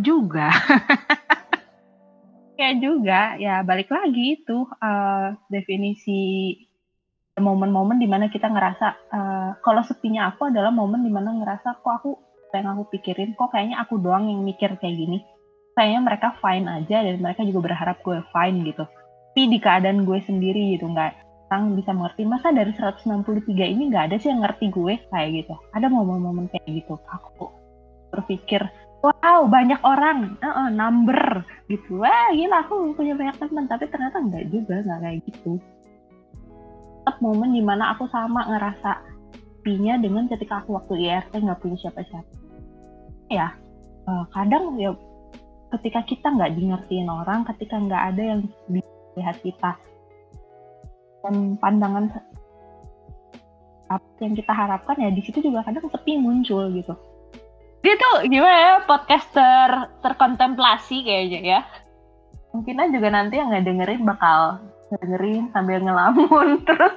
[0.00, 0.50] juga.
[2.54, 6.54] Ya juga ya balik lagi itu uh, definisi
[7.34, 11.94] momen-momen di mana kita ngerasa uh, kalau sepinya aku adalah momen di mana ngerasa kok
[11.98, 12.10] aku
[12.54, 15.26] yang aku pikirin kok kayaknya aku doang yang mikir kayak gini.
[15.74, 18.86] Kayaknya mereka fine aja dan mereka juga berharap gue fine gitu.
[18.86, 21.12] Tapi di keadaan gue sendiri gitu nggak
[21.50, 24.94] orang bisa mengerti masa dari 163 ini nggak ada sih yang ngerti gue?
[25.10, 25.54] Kayak gitu.
[25.74, 26.94] Ada momen-momen kayak gitu.
[27.10, 27.50] Aku
[28.14, 28.62] berpikir
[29.04, 30.40] wow banyak orang.
[30.40, 32.00] Uh, uh, number gitu.
[32.00, 35.60] Wah gila aku punya banyak teman tapi ternyata enggak juga nggak kayak gitu.
[37.04, 39.04] Tetap momen di mana aku sama ngerasa
[39.60, 42.32] pinya dengan ketika aku waktu IRT nggak punya siapa-siapa.
[43.28, 43.52] Ya
[44.08, 44.96] uh, kadang ya
[45.78, 46.70] ketika kita nggak di
[47.04, 48.40] orang ketika nggak ada yang
[49.18, 49.74] lihat kita
[51.24, 52.12] dan pandangan
[53.88, 56.94] apa yang kita harapkan ya di situ juga kadang sepi muncul gitu
[57.84, 61.60] dia tuh gimana ya podcaster terkontemplasi kayaknya ya.
[62.56, 64.56] Mungkin aja juga nanti yang nggak dengerin bakal
[64.88, 66.96] dengerin sambil ngelamun terus.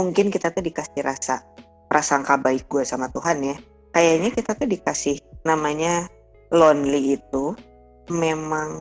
[0.00, 1.44] Mungkin kita tuh dikasih rasa
[1.92, 3.56] prasangka baik gue sama Tuhan ya.
[3.92, 6.08] Kayaknya kita tuh dikasih namanya
[6.48, 7.52] lonely itu
[8.08, 8.80] memang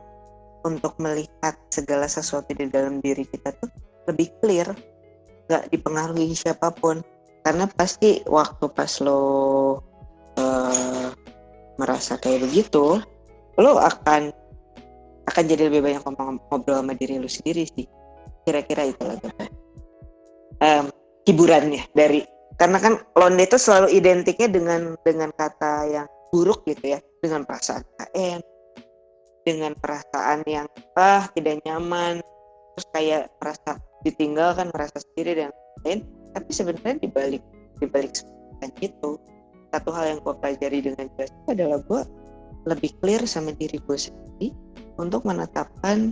[0.64, 3.68] untuk melihat segala sesuatu di dalam diri kita tuh
[4.08, 4.72] lebih clear
[5.52, 7.04] nggak dipengaruhi siapa pun.
[7.44, 9.20] Karena pasti waktu pas lo
[11.78, 13.02] merasa kayak begitu
[13.58, 14.30] lo akan
[15.28, 17.86] akan jadi lebih banyak ngomong ngobrol sama diri lo sendiri sih.
[18.46, 19.18] Kira-kira itu lah
[20.64, 20.86] um,
[21.28, 22.24] hiburannya dari
[22.58, 27.84] karena kan lonely itu selalu identiknya dengan dengan kata yang buruk gitu ya dengan perasaan
[27.86, 28.40] KN
[29.46, 32.20] dengan perasaan yang ah tidak nyaman
[32.76, 33.72] terus kayak merasa
[34.04, 35.52] ditinggalkan merasa sendiri dan
[35.86, 36.00] lain
[36.34, 37.44] tapi sebenarnya dibalik
[37.80, 38.14] dibalik
[38.82, 39.12] itu
[39.72, 42.02] satu hal yang gue pelajari dengan jelas adalah gue
[42.68, 44.52] lebih clear sama diri gue sendiri
[45.00, 46.12] untuk menetapkan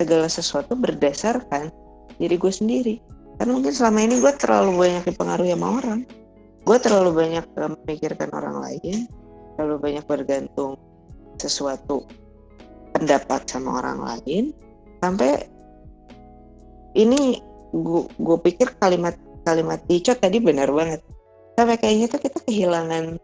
[0.00, 1.68] segala sesuatu berdasarkan
[2.16, 2.96] diri gue sendiri.
[3.36, 6.00] Karena mungkin selama ini gue terlalu banyak dipengaruhi sama orang.
[6.64, 9.08] Gue terlalu banyak uh, memikirkan orang lain.
[9.56, 10.76] Terlalu banyak bergantung
[11.40, 12.04] sesuatu
[12.96, 14.44] pendapat sama orang lain.
[15.00, 15.48] Sampai
[16.96, 17.40] ini
[18.20, 21.00] gue pikir kalimat kalimat Ico tadi benar banget
[21.60, 23.20] sampai kayaknya tuh kita kehilangan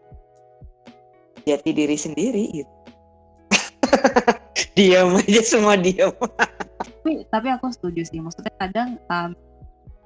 [1.41, 2.73] jati diri sendiri gitu.
[4.77, 6.13] Diam aja semua diam.
[6.77, 8.21] Tapi tapi aku setuju sih.
[8.21, 9.33] Maksudnya kadang um,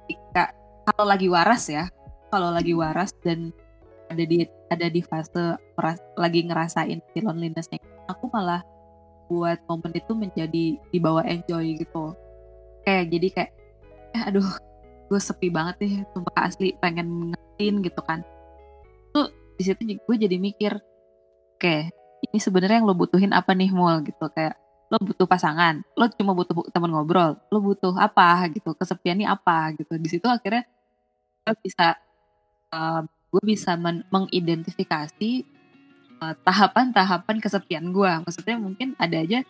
[0.08, 0.56] ketika
[0.88, 1.92] kalau lagi waras ya
[2.32, 3.52] kalau lagi waras dan
[4.08, 8.64] ada di ada di fase meras, lagi ngerasain si lonelinessnya aku malah
[9.28, 12.16] buat momen itu menjadi dibawa enjoy gitu.
[12.88, 13.50] Kayak jadi kayak
[14.16, 14.48] eh, aduh
[15.12, 18.24] gue sepi banget nih sumpah asli pengen ngetin gitu kan
[19.12, 19.28] tuh
[19.60, 20.72] di situ gue jadi mikir
[21.60, 21.76] oke
[22.24, 24.56] ini sebenarnya yang lo butuhin apa nih mul gitu kayak
[24.92, 29.72] lo butuh pasangan, lo cuma butuh teman ngobrol, lo butuh apa gitu, kesepian ini apa
[29.72, 29.96] gitu.
[29.96, 30.68] Di situ akhirnya
[31.48, 31.96] gue bisa
[32.76, 33.00] uh,
[33.32, 33.72] gue bisa
[34.12, 35.48] mengidentifikasi
[36.20, 38.12] uh, tahapan-tahapan kesepian gue.
[38.20, 39.40] Maksudnya mungkin ada aja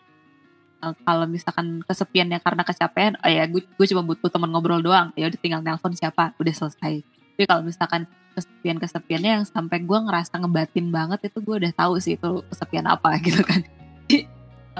[0.83, 5.15] uh, kalau misalkan kesepiannya karena kecapean, oh ya gue, gue cuma butuh teman ngobrol doang,
[5.15, 7.01] ya udah tinggal nelpon siapa, udah selesai.
[7.07, 12.01] Tapi kalau misalkan kesepian kesepiannya yang sampai gue ngerasa ngebatin banget itu gue udah tahu
[12.01, 13.61] sih itu kesepian apa gitu kan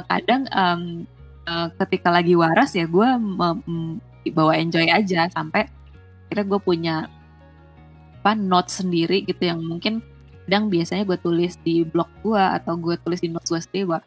[0.09, 1.05] kadang um,
[1.85, 3.09] ketika lagi waras ya gue
[4.33, 5.69] bawa enjoy aja sampai
[6.33, 7.13] kira gue punya
[8.23, 10.01] apa note sendiri gitu yang mungkin
[10.47, 14.01] kadang biasanya gue tulis di blog gue atau gue tulis di notes gue sendiri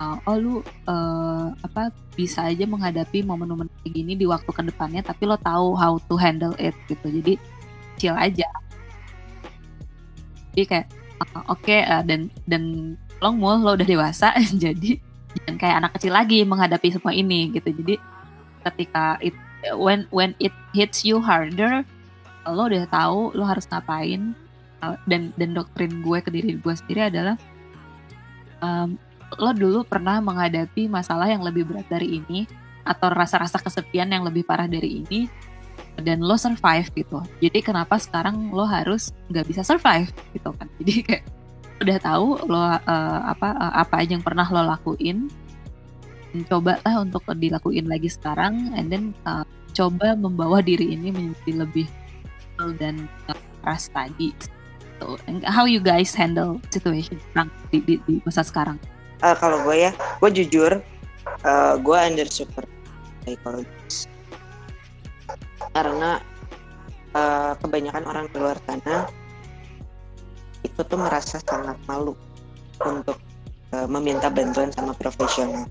[0.00, 0.54] uh, oh lu
[0.88, 5.76] uh, apa bisa aja menghadapi momen-momen kayak gini di waktu ke depannya tapi lo tahu
[5.76, 7.06] how to handle it gitu.
[7.08, 7.34] Jadi
[8.00, 8.48] chill aja.
[10.52, 10.86] Jadi kayak
[11.20, 15.00] uh, oke okay, uh, dan dan long mul lo udah dewasa jadi
[15.36, 17.72] jangan kayak anak kecil lagi menghadapi semua ini gitu.
[17.72, 17.94] Jadi
[18.64, 19.36] ketika it
[19.76, 21.84] when when it hits you harder
[22.46, 24.36] lo udah tahu lo harus ngapain.
[24.84, 27.40] Uh, dan dan doktrin gue ke diri gue sendiri adalah
[28.60, 29.00] um,
[29.36, 32.48] lo dulu pernah menghadapi masalah yang lebih berat dari ini
[32.86, 35.26] atau rasa-rasa kesepian yang lebih parah dari ini
[36.00, 37.20] dan lo survive gitu.
[37.40, 40.68] Jadi kenapa sekarang lo harus nggak bisa survive gitu kan?
[40.80, 41.24] Jadi kayak
[41.82, 42.72] udah tahu lo uh,
[43.28, 45.28] apa uh, apa aja yang pernah lo lakuin
[46.52, 51.88] coba lah untuk dilakuin lagi sekarang and then uh, coba membawa diri ini menjadi lebih
[52.76, 53.08] dan
[53.60, 54.32] keras tadi
[55.00, 57.16] so, how you guys handle situation
[57.72, 58.76] di, di, di masa sekarang
[59.22, 60.82] uh, kalau gue ya gue jujur
[61.44, 62.64] uh, gue under super
[63.22, 64.10] psikologis
[65.72, 66.20] karena
[67.12, 69.08] uh, kebanyakan orang di luar sana
[70.64, 72.16] itu tuh merasa sangat malu
[72.82, 73.16] untuk
[73.72, 75.68] uh, meminta bantuan sama profesional.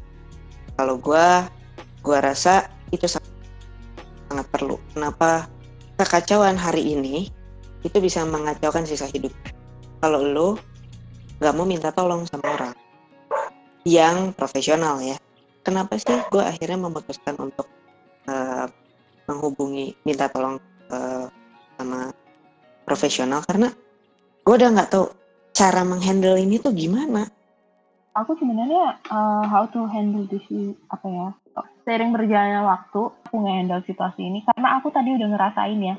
[0.75, 1.27] Kalau gue,
[2.01, 3.33] gue rasa itu sangat,
[4.31, 4.79] sangat perlu.
[4.95, 5.51] Kenapa
[5.99, 7.27] kekacauan hari ini
[7.83, 9.31] itu bisa mengacaukan sisa hidup.
[9.99, 10.49] Kalau lo
[11.41, 12.84] nggak mau minta tolong sama orang
[13.85, 15.15] yang profesional ya,
[15.61, 17.69] kenapa sih gue akhirnya memutuskan untuk
[18.25, 18.65] uh,
[19.29, 20.57] menghubungi minta tolong
[20.89, 21.29] uh,
[21.77, 22.09] sama
[22.81, 23.45] profesional?
[23.45, 23.69] Karena
[24.41, 25.05] gue udah nggak tahu
[25.53, 27.29] cara menghandle ini tuh gimana.
[28.17, 30.43] Aku sebenarnya uh, how to handle this
[30.89, 31.29] apa ya
[31.85, 34.41] sering berjalannya waktu aku nge-handle situasi ini.
[34.49, 35.95] Karena aku tadi udah ngerasain ya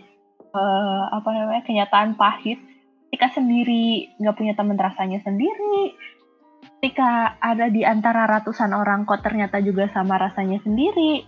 [0.50, 2.58] uh, apa namanya kenyataan pahit.
[3.06, 5.94] Ketika sendiri nggak punya teman rasanya sendiri
[6.78, 11.24] ketika ada di antara ratusan orang kok ternyata juga sama rasanya sendiri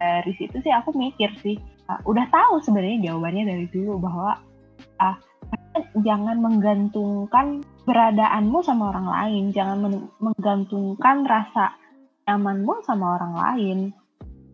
[0.00, 1.56] dari situ sih aku mikir sih
[1.88, 4.40] uh, udah tahu sebenarnya jawabannya dari dulu bahwa
[4.98, 5.16] ah uh,
[6.02, 11.76] jangan menggantungkan beradaanmu sama orang lain, jangan menggantungkan rasa
[12.24, 13.78] nyamanmu sama orang lain.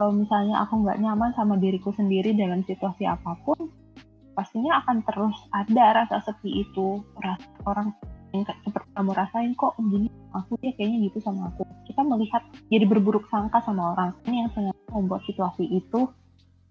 [0.01, 3.68] Kalau misalnya aku nggak nyaman sama diriku sendiri dalam situasi apa pun,
[4.33, 7.92] pastinya akan terus ada rasa sepi itu, rasa orang
[8.30, 11.66] yang seperti kamu rasain kok gini aku ya kayaknya gitu sama aku.
[11.86, 16.06] Kita melihat jadi berburuk sangka sama orang ini yang sengaja membuat situasi itu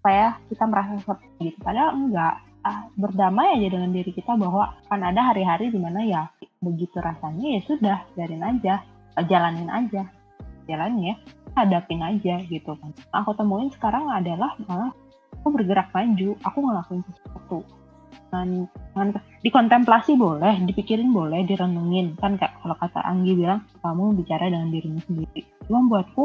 [0.00, 1.58] supaya kita merasa seperti gitu.
[1.60, 2.34] Padahal enggak.
[2.60, 6.28] Ah, berdamai aja dengan diri kita bahwa akan ada hari-hari di mana ya
[6.60, 8.84] begitu rasanya ya sudah biarin aja
[9.32, 10.04] jalanin aja
[10.68, 11.14] jalanin ya
[11.56, 12.92] hadapin aja gitu kan.
[13.16, 14.92] Aku temuin sekarang adalah malah
[15.40, 17.64] aku bergerak maju aku ngelakuin sesuatu
[19.44, 22.16] dikontemplasi boleh dipikirin boleh direnungin.
[22.16, 25.42] Kan kayak kalau kata Anggi bilang kamu bicara dengan dirimu sendiri.
[25.66, 26.24] Cuma buatku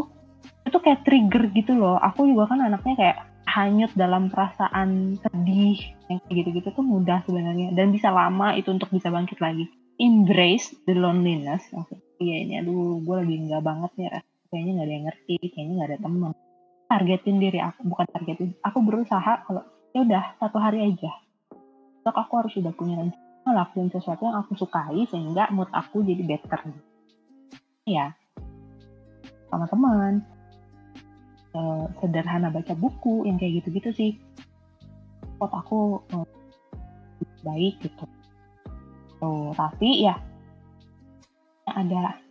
[0.65, 1.97] itu kayak trigger gitu loh.
[1.99, 5.77] Aku juga kan anaknya kayak hanyut dalam perasaan sedih
[6.09, 7.73] yang kayak gitu-gitu tuh mudah sebenarnya.
[7.73, 9.65] Dan bisa lama itu untuk bisa bangkit lagi.
[9.97, 11.65] Embrace the loneliness.
[12.21, 14.11] Iya ini aduh gue lagi enggak banget ya
[14.55, 16.31] kayaknya nggak ada yang ngerti kayaknya nggak ada teman
[16.87, 21.11] targetin diri aku bukan targetin aku berusaha kalau ya udah satu hari aja
[22.05, 26.21] besok aku harus sudah punya rencana lakuin sesuatu yang aku sukai sehingga mood aku jadi
[26.21, 26.61] better.
[27.89, 28.13] Ya
[29.49, 30.21] sama teman.
[31.57, 34.11] Uh, sederhana baca buku yang kayak gitu-gitu sih.
[35.41, 36.29] Kok aku uh,
[37.41, 38.05] baik gitu.
[39.17, 40.13] Tuh tapi ya
[41.65, 42.21] ada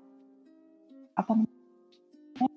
[1.18, 1.34] apa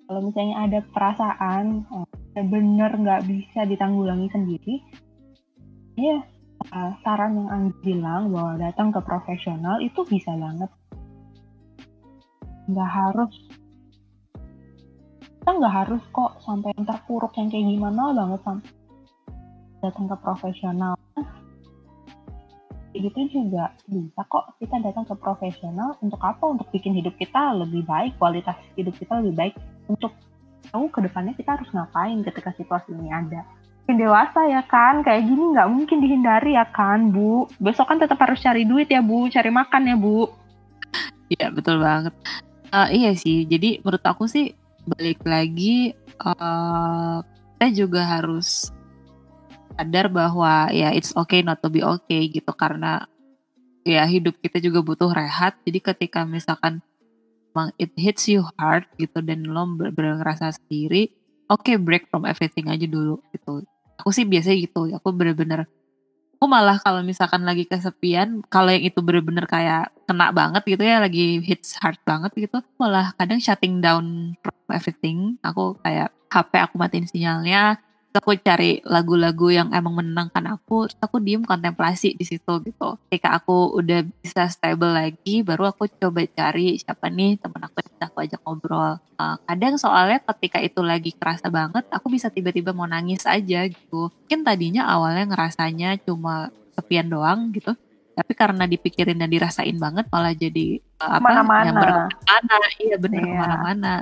[0.05, 2.05] kalau misalnya ada perasaan uh,
[2.45, 4.85] bener nggak bisa ditanggulangi sendiri
[5.97, 6.36] ya
[6.73, 10.69] uh, saran yang Anggi bilang bahwa datang ke profesional itu bisa banget.
[12.67, 13.31] Nggak harus
[15.39, 18.71] kita nggak harus kok sampai yang terpuruk yang kayak gimana banget sampai
[19.79, 20.93] datang ke profesional
[22.97, 24.57] gitu juga bisa kok.
[24.57, 26.43] Kita datang ke profesional untuk apa?
[26.49, 29.53] Untuk bikin hidup kita lebih baik kualitas hidup kita lebih baik.
[29.87, 30.11] Untuk
[30.73, 33.45] tahu ke depannya kita harus ngapain ketika situasi ini ada
[33.87, 34.99] mungkin dewasa ya kan?
[34.99, 37.47] Kayak gini nggak mungkin dihindari ya kan bu?
[37.55, 39.31] Besok kan tetap harus cari duit ya bu.
[39.31, 40.27] Cari makan ya bu.
[41.31, 42.11] Iya betul banget.
[42.67, 43.47] Uh, iya sih.
[43.47, 44.51] Jadi menurut aku sih
[44.83, 47.23] balik lagi uh,
[47.55, 48.75] kita juga harus
[49.79, 52.51] sadar bahwa ya it's okay not to be okay gitu.
[52.59, 53.07] Karena
[53.87, 55.55] ya hidup kita juga butuh rehat.
[55.63, 56.83] Jadi ketika misalkan
[57.55, 61.07] emang it hits you hard gitu dan lo bener-bener ngerasa sendiri
[61.47, 63.63] oke okay, break from everything aja dulu gitu
[63.97, 65.65] aku sih biasanya gitu aku bener-bener
[66.37, 71.01] aku malah kalau misalkan lagi kesepian kalau yang itu bener-bener kayak kena banget gitu ya
[71.01, 74.37] lagi hits hard banget gitu malah kadang shutting down
[74.71, 75.39] everything.
[75.43, 77.79] Aku kayak HP aku matiin sinyalnya
[78.17, 82.97] aku cari lagu-lagu yang emang menenangkan aku terus aku diem kontemplasi di situ gitu.
[83.07, 87.91] Ketika aku udah bisa stable lagi baru aku coba cari siapa nih temen aku yang
[87.93, 88.93] bisa aku ajak ngobrol.
[89.17, 94.09] Uh, kadang soalnya ketika itu lagi kerasa banget aku bisa tiba-tiba mau nangis aja gitu.
[94.09, 97.73] Mungkin tadinya awalnya ngerasanya cuma sepian doang gitu
[98.17, 101.65] tapi karena dipikirin dan dirasain banget malah jadi uh, apa mana-mana.
[101.69, 101.89] yang ke
[102.25, 103.29] mana iya bener yeah.
[103.29, 103.93] ke mana-mana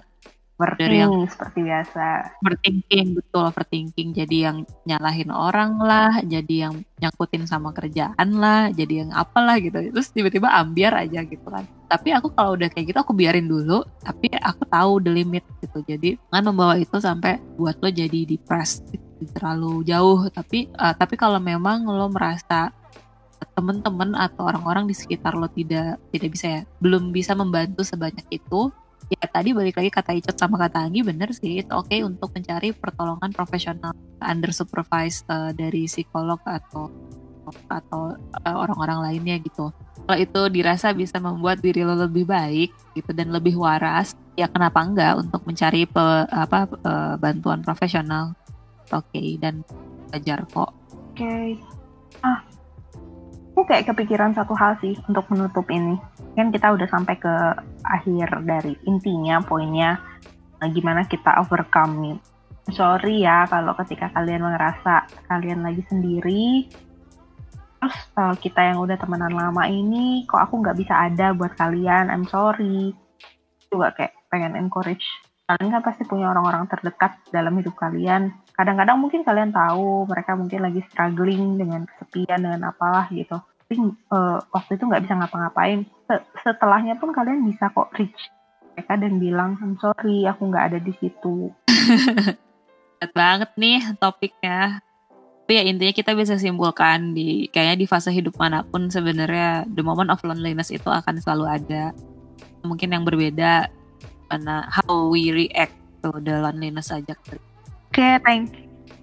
[0.55, 2.05] dari yang seperti biasa.
[2.39, 4.09] overthinking betul overthinking.
[4.15, 9.75] Jadi yang nyalahin orang lah jadi yang nyangkutin sama kerjaan lah jadi yang apalah gitu.
[9.91, 11.67] Terus tiba-tiba ambiar aja gitu kan.
[11.91, 13.83] Tapi aku kalau udah kayak gitu aku biarin dulu.
[13.99, 15.83] Tapi aku tahu the limit gitu.
[15.83, 20.31] Jadi kan membawa itu sampai buat lo jadi depressed gitu, terlalu jauh.
[20.31, 22.71] Tapi uh, tapi kalau memang lo merasa
[23.55, 28.71] teman-teman atau orang-orang di sekitar lo tidak tidak bisa ya belum bisa membantu sebanyak itu
[29.09, 31.61] ya tadi balik lagi kata Icet sama kata Anggi bener sih.
[31.61, 36.89] Itu oke okay untuk mencari pertolongan profesional under supervised uh, dari psikolog atau
[37.69, 39.69] atau uh, orang-orang lainnya gitu.
[40.05, 44.81] Kalau itu dirasa bisa membuat diri lo lebih baik gitu dan lebih waras ya kenapa
[44.81, 48.33] enggak untuk mencari pe, apa uh, bantuan profesional?
[48.89, 49.61] Oke okay, dan
[50.09, 50.73] belajar kok.
[51.13, 51.47] Oke okay.
[52.21, 52.54] ah
[53.55, 55.95] aku kayak kepikiran satu hal sih untuk menutup ini.
[56.35, 57.31] Kan kita udah sampai ke
[57.87, 59.95] akhir dari intinya, poinnya
[60.59, 62.19] eh, gimana kita overcome.
[62.75, 66.67] Sorry ya kalau ketika kalian merasa kalian lagi sendiri,
[67.79, 72.11] terus uh, kita yang udah temenan lama ini, kok aku nggak bisa ada buat kalian,
[72.11, 72.91] I'm sorry.
[73.71, 75.07] Juga kayak pengen encourage
[75.45, 78.33] kalian kan pasti punya orang-orang terdekat dalam hidup kalian.
[78.55, 83.35] Kadang-kadang mungkin kalian tahu mereka mungkin lagi struggling dengan kesepian dengan apalah gitu.
[83.35, 83.75] Tapi
[84.15, 85.83] uh, waktu itu nggak bisa ngapa-ngapain.
[86.39, 88.31] Setelahnya pun kalian bisa kok reach
[88.75, 91.51] mereka dan bilang, I'm sorry, aku nggak ada di situ.
[92.99, 94.83] Berat banget nih topiknya.
[95.45, 99.85] Tapi ya intinya kita bisa simpulkan di kayaknya di fase hidup mana pun sebenarnya the
[99.85, 101.93] moment of loneliness itu akan selalu ada.
[102.65, 103.69] Mungkin yang berbeda
[104.27, 107.13] mana how we react to the loneliness aja.
[107.95, 108.51] Oke, okay, thank.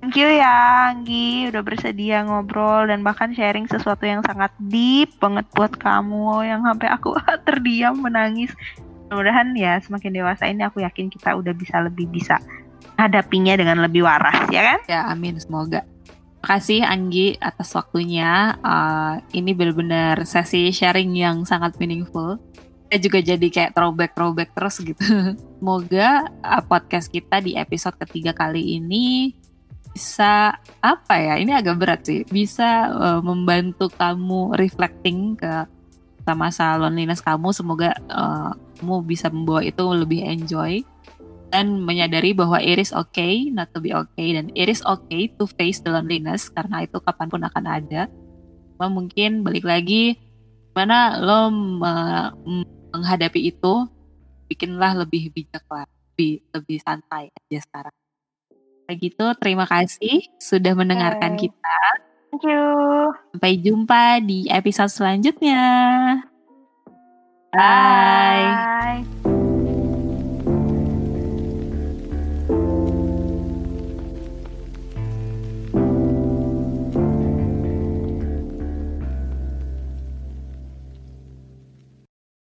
[0.05, 5.49] Thank you ya Anggi udah bersedia ngobrol dan bahkan sharing sesuatu yang sangat deep banget
[5.57, 7.17] buat kamu yang sampai aku
[7.49, 8.53] terdiam menangis.
[9.09, 12.37] Mudah-mudahan ya semakin dewasa ini aku yakin kita udah bisa lebih bisa
[13.01, 14.79] hadapinya dengan lebih waras ya kan?
[14.85, 15.89] Ya amin semoga.
[15.89, 18.61] Terima kasih Anggi atas waktunya.
[18.61, 22.37] Uh, ini benar-benar sesi sharing yang sangat meaningful
[22.93, 25.01] kita juga jadi kayak throwback throwback terus gitu.
[25.57, 29.33] Semoga uh, podcast kita di episode ketiga kali ini
[29.97, 31.41] bisa apa ya?
[31.41, 32.29] Ini agak berat sih.
[32.29, 35.65] Bisa uh, membantu kamu reflecting ke
[36.37, 37.57] masa loneliness kamu.
[37.57, 40.85] Semoga uh, kamu bisa membawa itu lebih enjoy
[41.49, 45.49] dan menyadari bahwa it is okay not to be okay dan it is okay to
[45.49, 48.05] face the loneliness karena itu kapan pun akan ada.
[48.77, 50.21] Mungkin balik lagi
[50.77, 51.49] mana lo
[52.93, 53.89] menghadapi itu
[54.47, 57.97] bikinlah lebih bijak lah lebih lebih santai aja sekarang.
[58.85, 61.49] Begitu terima kasih sudah mendengarkan Oke.
[61.49, 61.81] kita.
[62.33, 62.65] Thank you.
[63.37, 65.65] Sampai jumpa di episode selanjutnya.
[67.53, 69.05] Bye.
[69.05, 69.32] Bye.